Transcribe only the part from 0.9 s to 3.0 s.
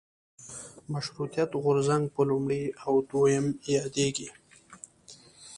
مشروطیت غورځنګ په لومړي او